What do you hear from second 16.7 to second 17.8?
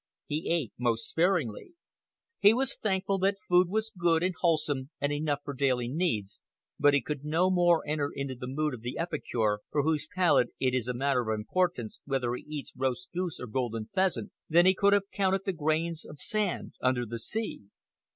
under the sea.